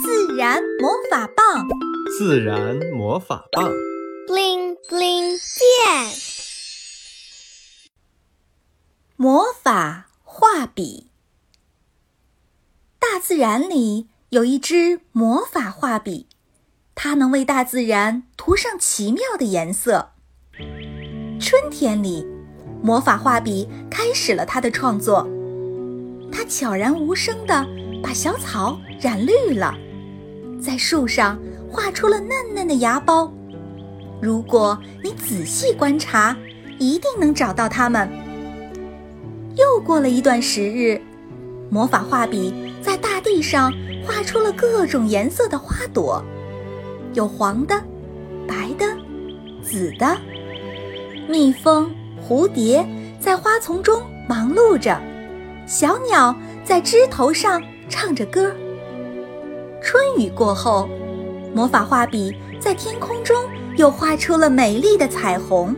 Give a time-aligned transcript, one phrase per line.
[0.00, 1.68] 自然魔法棒，
[2.18, 3.70] 自然魔法棒
[4.26, 6.12] ，bling bling 变。
[9.16, 11.08] 魔法画笔。
[12.98, 16.26] 大自然里有一支魔法画笔，
[16.94, 20.12] 它能为大自然涂上奇妙的颜色。
[21.38, 22.26] 春天里，
[22.82, 25.28] 魔法画笔开始了它的创作。
[26.32, 27.66] 它悄然无声地
[28.02, 29.74] 把小草染绿了，
[30.60, 31.38] 在树上
[31.70, 33.30] 画出了嫩嫩的芽苞。
[34.20, 36.36] 如果你仔细观察，
[36.78, 38.08] 一定能找到它们。
[39.56, 41.00] 又过了一段时日，
[41.70, 43.72] 魔法画笔在大地上
[44.04, 46.22] 画出了各种颜色的花朵，
[47.14, 47.82] 有黄的、
[48.46, 48.86] 白的、
[49.62, 50.16] 紫的。
[51.28, 51.90] 蜜蜂、
[52.26, 52.84] 蝴蝶
[53.20, 55.00] 在花丛中忙碌着。
[55.66, 56.34] 小鸟
[56.64, 58.50] 在枝头上唱着歌。
[59.82, 60.88] 春雨过后，
[61.54, 63.36] 魔法画笔在天空中
[63.76, 65.76] 又画出了美丽的彩虹。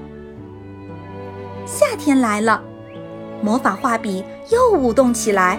[1.66, 2.62] 夏天来了，
[3.42, 5.58] 魔法画笔又舞动起来，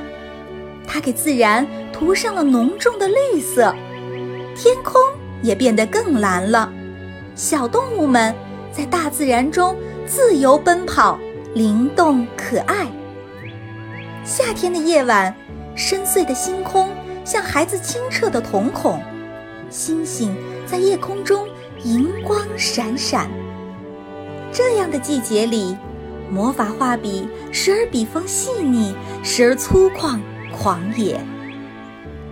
[0.87, 3.75] 它给自然涂上了浓重的绿色，
[4.55, 5.01] 天空
[5.41, 6.71] 也变得更蓝了。
[7.35, 8.33] 小动物们
[8.71, 9.75] 在大自然中
[10.05, 11.19] 自由奔跑，
[11.53, 12.87] 灵动可爱。
[14.23, 15.35] 夏天的夜晚，
[15.75, 16.89] 深邃的星空
[17.25, 19.01] 像孩子清澈的瞳孔，
[19.69, 21.45] 星星在夜空中
[21.83, 23.29] 银光闪闪。
[24.53, 25.75] 这样的季节里，
[26.31, 30.17] 魔法画笔时而笔锋细腻，时而粗犷
[30.57, 31.19] 狂野，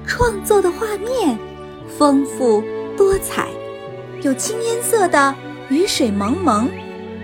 [0.07, 1.37] 创作的画面
[1.97, 2.63] 丰富
[2.95, 3.49] 多彩，
[4.21, 5.35] 有青烟色的
[5.69, 6.69] 雨水蒙蒙，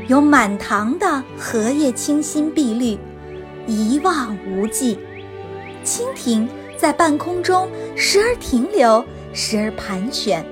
[0.07, 2.99] 有满塘的荷叶清新碧绿。
[3.67, 4.97] 一望无际，
[5.89, 10.45] 蜻蜓在半空中时而停留，时而盘旋。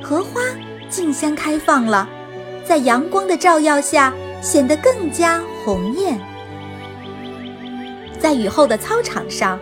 [0.00, 0.40] 荷花
[0.88, 2.08] 竞相开放了，
[2.64, 6.20] 在阳光的照耀下显得更加红艳。
[8.16, 9.58] 在雨后的操场上，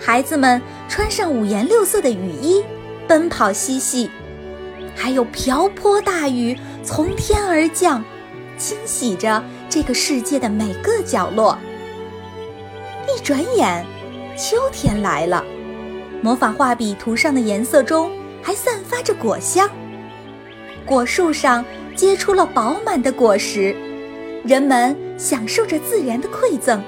[0.00, 2.62] 孩子们穿上五颜六色的雨衣，
[3.08, 4.08] 奔跑嬉戏。
[4.94, 8.02] 还有瓢泼大雨从天而降，
[8.56, 11.58] 清洗着这个世界的每个角落。
[13.08, 13.84] 一转眼，
[14.36, 15.42] 秋天来了。
[16.22, 18.10] 魔法画笔涂上的颜色中
[18.42, 19.68] 还散发着果香。
[20.84, 21.64] 果树上
[21.94, 23.74] 结出了饱满的果实，
[24.44, 26.82] 人们享受着自然的馈赠，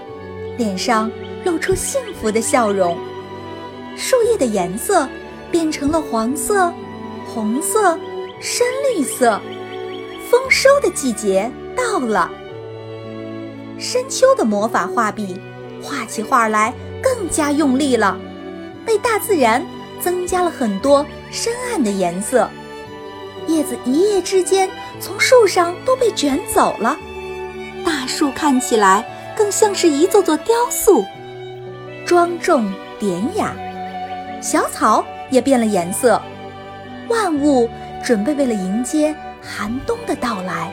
[0.57, 1.11] 脸上
[1.45, 2.97] 露出幸福的笑容。
[3.97, 5.09] 树叶的颜色
[5.51, 6.73] 变成了黄色、
[7.27, 7.99] 红色、
[8.41, 9.41] 深绿色。
[10.31, 12.31] 丰收的季节到了。
[13.79, 15.41] 深秋的魔法画笔。
[15.81, 18.19] 画起画来更加用力了，
[18.87, 19.65] 为大自然
[20.01, 22.49] 增加了很多深暗的颜色。
[23.47, 24.69] 叶子一夜之间
[25.01, 26.97] 从树上都被卷走了，
[27.85, 29.05] 大树看起来
[29.37, 31.05] 更像是一座座雕塑，
[32.05, 33.55] 庄重典雅。
[34.41, 36.21] 小草也变了颜色，
[37.09, 37.69] 万物
[38.05, 40.71] 准备为了迎接寒冬的到来。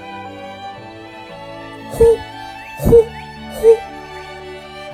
[1.91, 2.03] 呼，
[2.77, 3.05] 呼。
[3.57, 3.75] 呼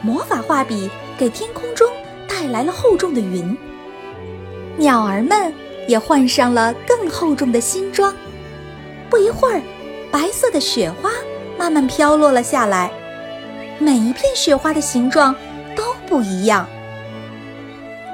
[0.03, 0.89] 魔法画笔
[1.21, 1.87] 给天空中
[2.27, 3.55] 带来了厚重的云，
[4.75, 5.53] 鸟儿们
[5.87, 8.11] 也换上了更厚重的新装。
[9.07, 9.61] 不一会儿，
[10.09, 11.11] 白色的雪花
[11.59, 12.91] 慢慢飘落了下来，
[13.77, 15.35] 每一片雪花的形状
[15.75, 16.67] 都不一样。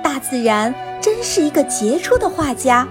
[0.03, 2.85] 大自然真是一个杰出的画家，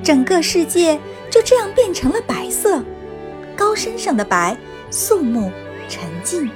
[0.00, 0.96] 整个世界
[1.28, 2.80] 就这样变成了白色，
[3.56, 4.56] 高山上的白，
[4.92, 5.50] 肃穆
[5.88, 6.48] 沉静。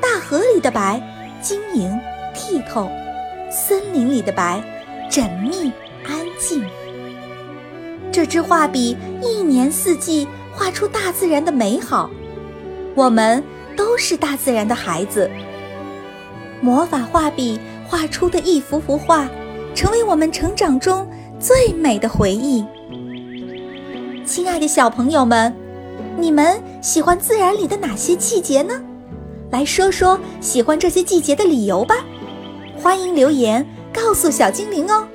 [0.00, 1.00] 大河里的白，
[1.44, 2.00] 晶莹
[2.34, 2.88] 剔透；
[3.50, 4.64] 森林里的白，
[5.10, 5.70] 缜密
[6.02, 6.64] 安静。
[8.10, 12.08] 这支画笔一年四季画出大自然的美好，
[12.94, 13.44] 我们
[13.76, 15.30] 都是大自然的孩子。
[16.62, 19.28] 魔法画笔画出的一幅幅画，
[19.74, 21.06] 成为我们成长中
[21.38, 22.64] 最美的回忆。
[24.24, 25.54] 亲爱的小朋友们，
[26.16, 28.80] 你们喜欢自然里的哪些季节呢？
[29.54, 31.94] 来说说喜欢这些季节的理由吧，
[32.76, 35.06] 欢迎留言告诉小精灵哦。